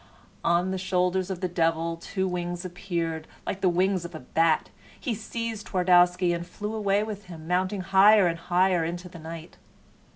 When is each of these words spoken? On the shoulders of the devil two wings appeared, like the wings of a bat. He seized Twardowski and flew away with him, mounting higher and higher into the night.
On 0.43 0.71
the 0.71 0.79
shoulders 0.79 1.29
of 1.29 1.41
the 1.41 1.47
devil 1.47 1.95
two 1.95 2.27
wings 2.27 2.65
appeared, 2.65 3.27
like 3.45 3.61
the 3.61 3.69
wings 3.69 4.03
of 4.03 4.15
a 4.15 4.19
bat. 4.19 4.71
He 4.99 5.13
seized 5.13 5.67
Twardowski 5.67 6.33
and 6.33 6.43
flew 6.47 6.73
away 6.73 7.03
with 7.03 7.25
him, 7.25 7.47
mounting 7.47 7.81
higher 7.81 8.25
and 8.25 8.39
higher 8.39 8.83
into 8.83 9.09
the 9.09 9.19
night. 9.19 9.57